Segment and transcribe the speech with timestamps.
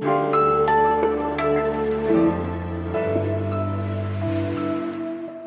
[0.00, 0.33] thank you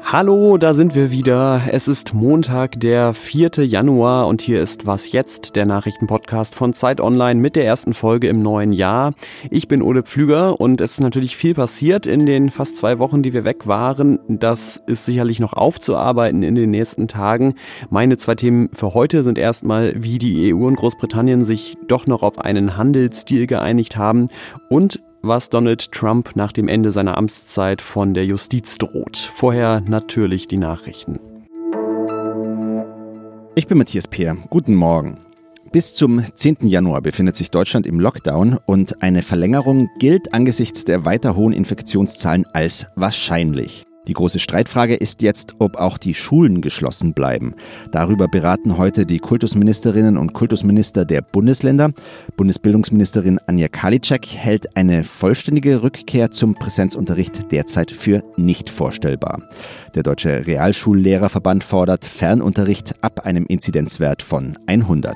[0.09, 1.63] Hallo, da sind wir wieder.
[1.69, 3.65] Es ist Montag, der 4.
[3.65, 8.29] Januar und hier ist Was jetzt, der Nachrichtenpodcast von Zeit Online mit der ersten Folge
[8.29, 9.15] im neuen Jahr.
[9.51, 13.21] Ich bin Ole Pflüger und es ist natürlich viel passiert in den fast zwei Wochen,
[13.21, 14.17] die wir weg waren.
[14.29, 17.55] Das ist sicherlich noch aufzuarbeiten in den nächsten Tagen.
[17.89, 22.23] Meine zwei Themen für heute sind erstmal, wie die EU und Großbritannien sich doch noch
[22.23, 24.29] auf einen Handelsdeal geeinigt haben
[24.69, 29.17] und was Donald Trump nach dem Ende seiner Amtszeit von der Justiz droht.
[29.17, 31.19] Vorher natürlich die Nachrichten.
[33.55, 34.37] Ich bin Matthias Peer.
[34.49, 35.17] Guten Morgen.
[35.71, 36.57] Bis zum 10.
[36.61, 42.45] Januar befindet sich Deutschland im Lockdown und eine Verlängerung gilt angesichts der weiter hohen Infektionszahlen
[42.53, 43.85] als wahrscheinlich.
[44.07, 47.53] Die große Streitfrage ist jetzt, ob auch die Schulen geschlossen bleiben.
[47.91, 51.91] Darüber beraten heute die Kultusministerinnen und Kultusminister der Bundesländer.
[52.37, 59.43] Bundesbildungsministerin Anja Karliczek hält eine vollständige Rückkehr zum Präsenzunterricht derzeit für nicht vorstellbar.
[59.93, 65.15] Der Deutsche Realschullehrerverband fordert Fernunterricht ab einem Inzidenzwert von 100.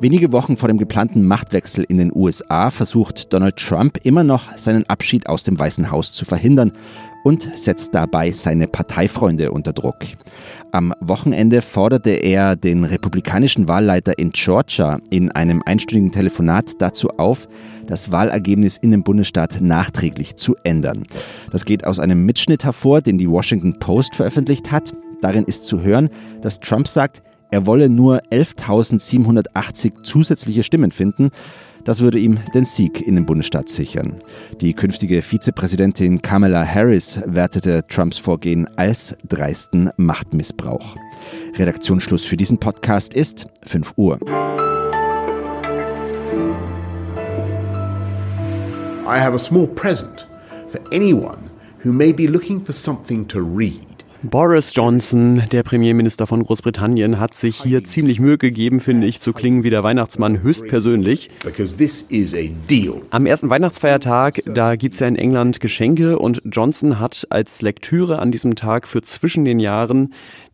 [0.00, 4.88] Wenige Wochen vor dem geplanten Machtwechsel in den USA versucht Donald Trump immer noch seinen
[4.88, 6.70] Abschied aus dem Weißen Haus zu verhindern
[7.28, 9.98] und setzt dabei seine Parteifreunde unter Druck.
[10.72, 17.46] Am Wochenende forderte er den republikanischen Wahlleiter in Georgia in einem einstündigen Telefonat dazu auf,
[17.86, 21.04] das Wahlergebnis in dem Bundesstaat nachträglich zu ändern.
[21.52, 24.94] Das geht aus einem Mitschnitt hervor, den die Washington Post veröffentlicht hat.
[25.20, 26.08] Darin ist zu hören,
[26.40, 31.28] dass Trump sagt, er wolle nur 11.780 zusätzliche Stimmen finden.
[31.88, 34.16] Das würde ihm den Sieg in den Bundesstaat sichern.
[34.60, 40.96] Die künftige Vizepräsidentin Kamala Harris wertete Trumps Vorgehen als dreisten Machtmissbrauch.
[41.56, 44.18] Redaktionsschluss für diesen Podcast ist 5 Uhr.
[49.06, 50.28] I have a small present
[50.68, 51.38] for anyone
[51.82, 53.87] who may be looking for something to read.
[54.22, 59.32] Boris Johnson, der Premierminister von Großbritannien, hat sich hier ziemlich Mühe gegeben, finde ich, zu
[59.32, 61.30] klingen wie der Weihnachtsmann höchstpersönlich.
[63.10, 68.18] Am ersten Weihnachtsfeiertag, da gibt es ja in England Geschenke und Johnson hat als Lektüre
[68.18, 70.12] an diesem Tag für zwischen den Jahren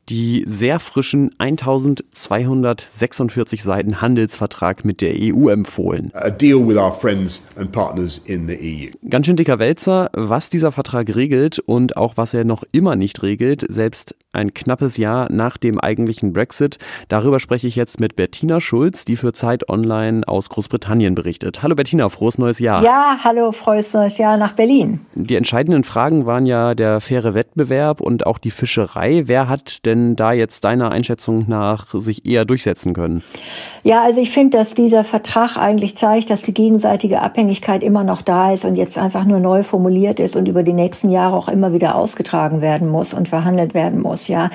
[0.08, 6.10] die sehr frischen 1246 Seiten Handelsvertrag mit der EU empfohlen.
[6.14, 8.90] A deal with our friends and partners in the EU.
[9.08, 13.22] Ganz schön dicker Wälzer, was dieser Vertrag regelt und auch was er noch immer nicht
[13.22, 16.78] regelt, selbst ein knappes Jahr nach dem eigentlichen Brexit.
[17.08, 21.62] Darüber spreche ich jetzt mit Bettina Schulz, die für Zeit Online aus Großbritannien berichtet.
[21.62, 22.82] Hallo Bettina, frohes neues Jahr.
[22.82, 25.00] Ja, hallo, frohes neues Jahr nach Berlin.
[25.14, 29.22] Die entscheidenden Fragen waren ja der faire Wettbewerb und auch die Fischerei.
[29.26, 33.22] Wer hat denn da jetzt deiner Einschätzung nach sich eher durchsetzen können?
[33.82, 38.22] Ja, also ich finde, dass dieser Vertrag eigentlich zeigt, dass die gegenseitige Abhängigkeit immer noch
[38.22, 41.48] da ist und jetzt einfach nur neu formuliert ist und über die nächsten Jahre auch
[41.48, 44.50] immer wieder ausgetragen werden muss und verhandelt werden muss, ja.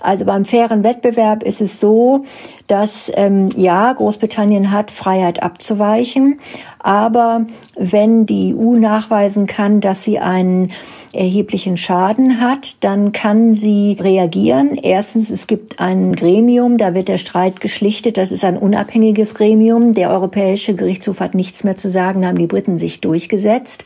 [0.00, 2.24] Also beim fairen Wettbewerb ist es so,
[2.68, 6.38] dass ähm, ja, Großbritannien hat Freiheit abzuweichen,
[6.78, 10.70] aber wenn die EU nachweisen kann, dass sie einen
[11.12, 14.76] erheblichen Schaden hat, dann kann sie reagieren.
[14.76, 18.16] Erstens, es gibt ein Gremium, da wird der Streit geschlichtet.
[18.18, 19.94] Das ist ein unabhängiges Gremium.
[19.94, 23.84] Der Europäische Gerichtshof hat nichts mehr zu sagen, da haben die Briten sich durchgesetzt.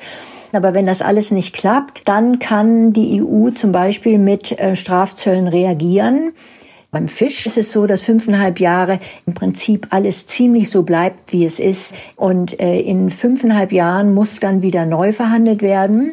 [0.52, 5.48] Aber wenn das alles nicht klappt, dann kann die EU zum Beispiel mit äh, Strafzöllen
[5.48, 6.32] reagieren.
[6.90, 11.46] Beim Fisch ist es so, dass fünfeinhalb Jahre im Prinzip alles ziemlich so bleibt, wie
[11.46, 11.94] es ist.
[12.16, 16.12] Und äh, in fünfeinhalb Jahren muss dann wieder neu verhandelt werden.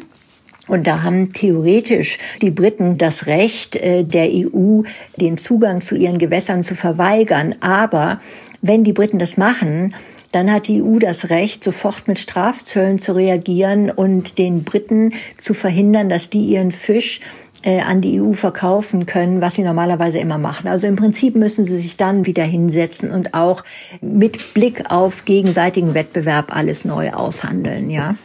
[0.68, 4.82] Und da haben theoretisch die Briten das Recht, äh, der EU
[5.16, 7.56] den Zugang zu ihren Gewässern zu verweigern.
[7.60, 8.18] Aber
[8.62, 9.94] wenn die Briten das machen,
[10.32, 15.54] dann hat die EU das Recht, sofort mit Strafzöllen zu reagieren und den Briten zu
[15.54, 17.20] verhindern, dass die ihren Fisch
[17.62, 20.68] äh, an die EU verkaufen können, was sie normalerweise immer machen.
[20.68, 23.64] Also im Prinzip müssen sie sich dann wieder hinsetzen und auch
[24.00, 28.16] mit Blick auf gegenseitigen Wettbewerb alles neu aushandeln, ja.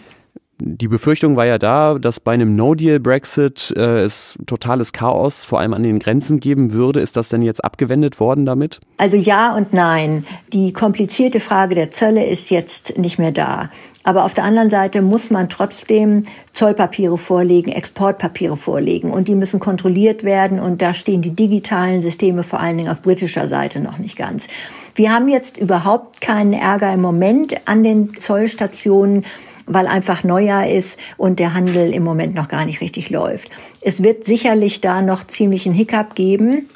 [0.59, 5.73] Die Befürchtung war ja da, dass bei einem No-Deal-Brexit äh, es totales Chaos vor allem
[5.73, 7.01] an den Grenzen geben würde.
[7.01, 8.79] Ist das denn jetzt abgewendet worden damit?
[8.95, 10.25] Also ja und nein.
[10.53, 13.69] Die komplizierte Frage der Zölle ist jetzt nicht mehr da.
[14.05, 16.23] Aber auf der anderen Seite muss man trotzdem
[16.53, 22.43] Zollpapiere vorlegen, Exportpapiere vorlegen und die müssen kontrolliert werden und da stehen die digitalen Systeme
[22.43, 24.47] vor allen Dingen auf britischer Seite noch nicht ganz.
[24.93, 29.25] Wir haben jetzt überhaupt keinen Ärger im Moment an den Zollstationen
[29.65, 33.49] weil einfach Neujahr ist und der Handel im Moment noch gar nicht richtig läuft.
[33.81, 36.69] Es wird sicherlich da noch ziemlich einen Hiccup geben.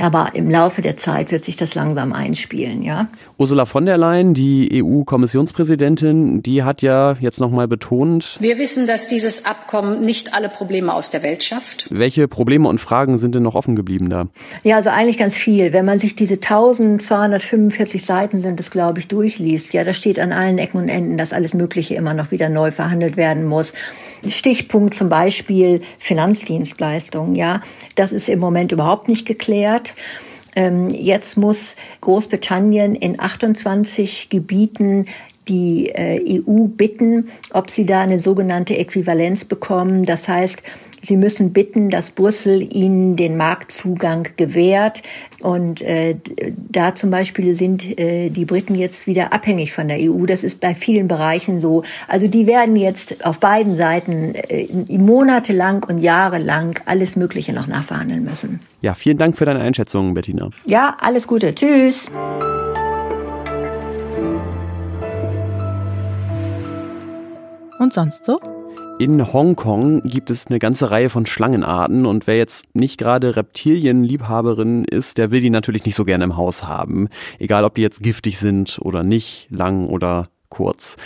[0.00, 3.08] Aber im Laufe der Zeit wird sich das langsam einspielen, ja.
[3.36, 8.36] Ursula von der Leyen, die EU-Kommissionspräsidentin, die hat ja jetzt nochmal betont.
[8.40, 11.86] Wir wissen, dass dieses Abkommen nicht alle Probleme aus der Welt schafft.
[11.90, 14.28] Welche Probleme und Fragen sind denn noch offen geblieben da?
[14.62, 15.72] Ja, also eigentlich ganz viel.
[15.72, 20.32] Wenn man sich diese 1245 Seiten sind es, glaube ich, durchliest, ja, da steht an
[20.32, 23.72] allen Ecken und Enden, dass alles Mögliche immer noch wieder neu verhandelt werden muss.
[24.26, 27.60] Stichpunkt zum Beispiel Finanzdienstleistungen, ja.
[27.94, 29.87] Das ist im Moment überhaupt nicht geklärt.
[30.56, 35.06] Ähm, jetzt muss Großbritannien in 28 Gebieten
[35.48, 40.04] die äh, EU bitten, ob sie da eine sogenannte Äquivalenz bekommen.
[40.04, 40.62] Das heißt,
[41.00, 45.02] Sie müssen bitten, dass Brüssel ihnen den Marktzugang gewährt.
[45.40, 46.16] Und äh,
[46.70, 50.26] da zum Beispiel sind äh, die Briten jetzt wieder abhängig von der EU.
[50.26, 51.84] Das ist bei vielen Bereichen so.
[52.08, 54.66] Also die werden jetzt auf beiden Seiten äh,
[54.98, 58.60] monatelang und jahrelang alles Mögliche noch nachverhandeln müssen.
[58.80, 60.50] Ja, vielen Dank für deine Einschätzung, Bettina.
[60.66, 61.54] Ja, alles Gute.
[61.54, 62.10] Tschüss.
[67.78, 68.40] Und sonst so?
[68.98, 74.84] In Hongkong gibt es eine ganze Reihe von Schlangenarten und wer jetzt nicht gerade Reptilienliebhaberin
[74.84, 77.08] ist, der will die natürlich nicht so gerne im Haus haben.
[77.38, 80.96] Egal, ob die jetzt giftig sind oder nicht, lang oder kurz.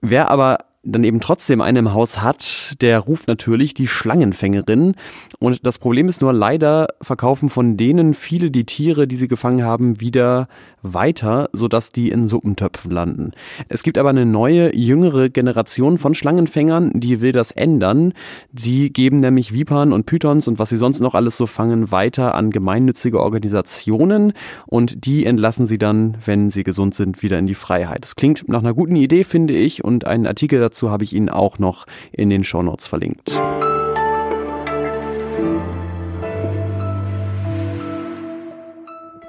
[0.00, 4.94] Wer aber dann eben trotzdem einen im Haus hat, der ruft natürlich die Schlangenfängerin.
[5.38, 9.64] Und das Problem ist nur, leider verkaufen von denen viele die Tiere, die sie gefangen
[9.64, 10.48] haben, wieder
[10.82, 13.32] weiter, sodass die in Suppentöpfen landen.
[13.68, 18.12] Es gibt aber eine neue, jüngere Generation von Schlangenfängern, die will das ändern.
[18.54, 22.34] Sie geben nämlich Vipern und Pythons und was sie sonst noch alles so fangen, weiter
[22.34, 24.32] an gemeinnützige Organisationen
[24.66, 28.04] und die entlassen sie dann, wenn sie gesund sind, wieder in die Freiheit.
[28.04, 31.28] Das klingt nach einer guten Idee, finde ich, und einen Artikel dazu habe ich Ihnen
[31.28, 33.40] auch noch in den Shownotes verlinkt.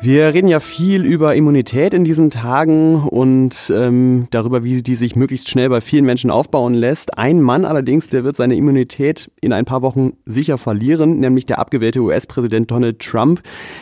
[0.02, 5.18] Wir reden ja viel über Immunität in diesen Tagen und ähm, darüber, wie die sich
[5.18, 7.18] möglichst schnell bei vielen Menschen aufbauen lässt.
[7.18, 11.60] Ein Mann allerdings, der wird seine Immunität in ein paar Wochen sicher verlieren, nämlich der
[11.60, 13.42] abgewählte US-Präsident Donald Trump.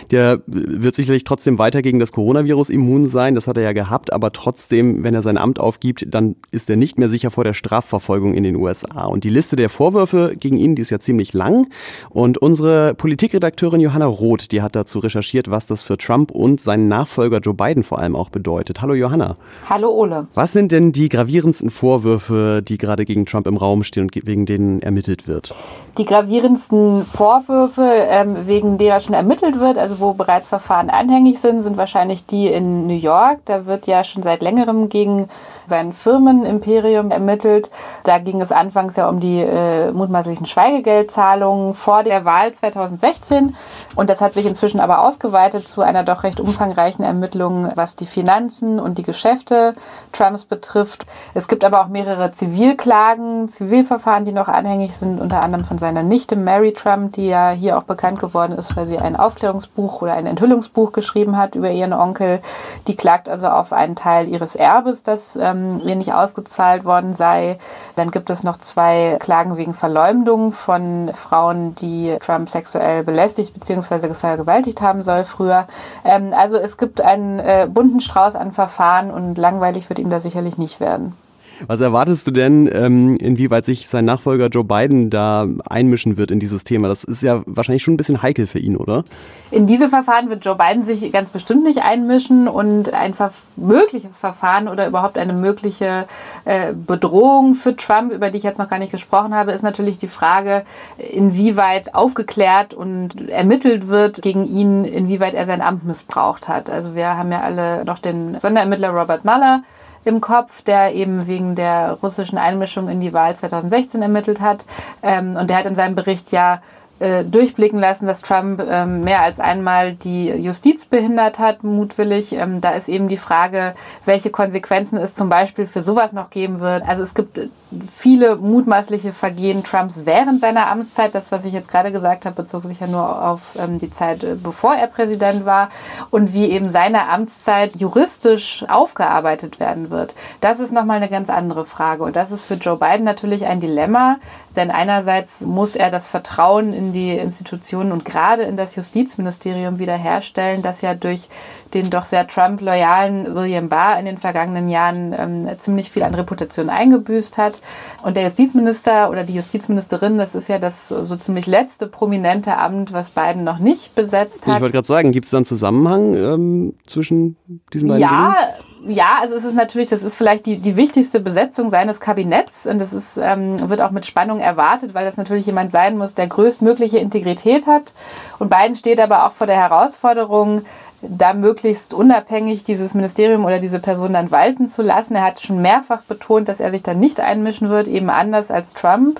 [0.10, 4.12] Der wird sicherlich trotzdem weiter gegen das Coronavirus immun sein, das hat er ja gehabt,
[4.12, 7.54] aber trotzdem, wenn er sein Amt aufgibt, dann ist er nicht mehr sicher vor der
[7.54, 9.06] Strafverfolgung in den USA.
[9.06, 11.68] Und die Liste der Vorwürfe gegen ihn, die ist ja ziemlich lang.
[12.10, 16.00] Und unsere Politikredakteurin Johanna Roth, die hat dazu recherchiert, was das für
[16.32, 18.82] und seinen Nachfolger Joe Biden vor allem auch bedeutet.
[18.82, 19.36] Hallo Johanna.
[19.70, 20.28] Hallo Ole.
[20.36, 24.46] Was sind denn die gravierendsten Vorwürfe, die gerade gegen Trump im Raum stehen und wegen
[24.46, 25.50] denen ermittelt wird?
[25.98, 31.62] Die gravierendsten Vorwürfe, ähm, wegen derer schon ermittelt wird, also wo bereits Verfahren anhängig sind,
[31.62, 33.40] sind wahrscheinlich die in New York.
[33.46, 35.28] Da wird ja schon seit längerem gegen
[35.66, 37.70] sein Firmenimperium ermittelt.
[38.04, 43.56] Da ging es anfangs ja um die äh, mutmaßlichen Schweigegeldzahlungen vor der Wahl 2016.
[43.96, 48.06] Und das hat sich inzwischen aber ausgeweitet zu einer doch recht umfangreichen Ermittlung, was die
[48.06, 49.76] Finanzen und die Geschäfte
[50.12, 51.06] Trumps betrifft.
[51.34, 56.04] Es gibt aber auch mehrere Zivilklagen, Zivilverfahren, die noch anhängig sind, unter anderem von seiner
[56.04, 60.14] Nichte Mary Trump, die ja hier auch bekannt geworden ist, weil sie ein Aufklärungsbuch oder
[60.14, 62.42] ein Enthüllungsbuch geschrieben hat über ihren Onkel.
[62.88, 67.58] Die klagt also auf einen Teil ihres Erbes, das ähm, ihr nicht ausgezahlt worden sei.
[67.96, 74.14] Dann gibt es noch zwei Klagen wegen Verleumdung von Frauen, die Trump sexuell belästigt bzw.
[74.14, 75.68] vergewaltigt haben soll früher.
[76.04, 80.20] Ähm, also es gibt einen äh, bunten Strauß an Verfahren und langweilig wird ihm da
[80.20, 81.16] sicherlich nicht werden.
[81.66, 86.40] Was erwartest du denn, ähm, inwieweit sich sein Nachfolger Joe Biden da einmischen wird in
[86.40, 86.88] dieses Thema?
[86.88, 89.04] Das ist ja wahrscheinlich schon ein bisschen heikel für ihn, oder?
[89.50, 93.14] In diese Verfahren wird Joe Biden sich ganz bestimmt nicht einmischen und ein
[93.56, 96.06] mögliches Verfahren oder überhaupt eine mögliche
[96.46, 99.98] äh, Bedrohung für Trump, über die ich jetzt noch gar nicht gesprochen habe, ist natürlich
[99.98, 100.64] die Frage,
[100.98, 106.70] inwieweit aufgeklärt und ermittelt wird gegen ihn, inwieweit er sein Amt missbraucht hat.
[106.70, 109.64] Also wir haben ja alle noch den Sonderermittler Robert Mueller
[110.08, 114.66] im Kopf, der eben wegen der russischen Einmischung in die Wahl 2016 ermittelt hat.
[115.04, 116.62] Ähm, und der hat in seinem Bericht ja
[117.00, 122.34] äh, durchblicken lassen, dass Trump ähm, mehr als einmal die Justiz behindert hat, mutwillig.
[122.34, 123.76] Ähm, da ist eben die Frage,
[124.06, 126.88] welche Konsequenzen es zum Beispiel für sowas noch geben wird.
[126.88, 127.50] Also es gibt
[127.90, 131.14] viele mutmaßliche Vergehen Trumps während seiner Amtszeit.
[131.14, 134.24] Das, was ich jetzt gerade gesagt habe, bezog sich ja nur auf ähm, die Zeit,
[134.24, 135.70] äh, bevor er Präsident war
[136.10, 140.16] und wie eben seine Amtszeit juristisch aufgearbeitet werden wird.
[140.42, 142.04] Das ist nochmal eine ganz andere Frage.
[142.04, 144.18] Und das ist für Joe Biden natürlich ein Dilemma,
[144.56, 150.62] denn einerseits muss er das Vertrauen in die Institutionen und gerade in das Justizministerium wiederherstellen,
[150.62, 151.28] das ja durch
[151.74, 156.70] den doch sehr Trump-loyalen William Barr in den vergangenen Jahren ähm, ziemlich viel an Reputation
[156.70, 157.62] eingebüßt hat.
[158.04, 162.94] Und der Justizminister oder die Justizministerin, das ist ja das so ziemlich letzte prominente Amt,
[162.94, 164.56] was Biden noch nicht besetzt hat.
[164.56, 167.38] Ich wollte gerade sagen, gibt es da einen Zusammenhang ähm, zwischen
[167.74, 168.67] diesen beiden ja, Dingen?
[168.86, 172.80] Ja, also es ist natürlich, das ist vielleicht die, die wichtigste Besetzung seines Kabinetts und
[172.80, 176.28] das ist, ähm, wird auch mit Spannung erwartet, weil das natürlich jemand sein muss, der
[176.28, 177.94] größtmögliche Integrität hat.
[178.40, 180.64] Und Biden steht aber auch vor der Herausforderung,
[181.02, 185.16] da möglichst unabhängig dieses Ministerium oder diese Person dann walten zu lassen.
[185.16, 188.74] Er hat schon mehrfach betont, dass er sich dann nicht einmischen wird, eben anders als
[188.74, 189.20] Trump.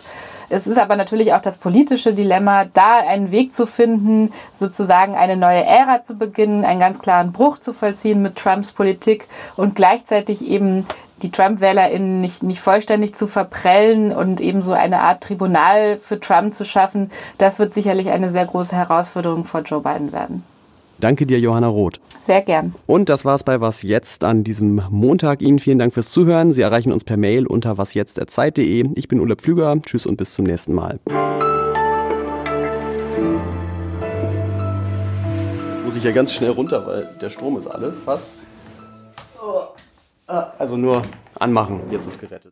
[0.50, 5.36] Es ist aber natürlich auch das politische Dilemma, da einen Weg zu finden, sozusagen eine
[5.36, 9.28] neue Ära zu beginnen, einen ganz klaren Bruch zu vollziehen mit Trumps Politik
[9.58, 10.86] und gleichzeitig eben
[11.22, 16.54] die Trump-WählerInnen nicht, nicht vollständig zu verprellen und eben so eine Art Tribunal für Trump
[16.54, 20.44] zu schaffen, das wird sicherlich eine sehr große Herausforderung vor Joe Biden werden.
[21.00, 22.00] Danke dir, Johanna Roth.
[22.20, 22.74] Sehr gern.
[22.88, 25.42] Und das war's bei Was Jetzt an diesem Montag.
[25.42, 26.54] Ihnen vielen Dank fürs Zuhören.
[26.54, 28.90] Sie erreichen uns per Mail unter wasjetzt.zeit.de.
[28.96, 29.76] Ich bin Ulla Pflüger.
[29.86, 31.00] Tschüss und bis zum nächsten Mal.
[35.72, 38.30] Jetzt muss ich ja ganz schnell runter, weil der Strom ist alle fast.
[40.58, 41.04] Also nur
[41.40, 41.82] anmachen.
[41.92, 42.52] Jetzt ist gerettet.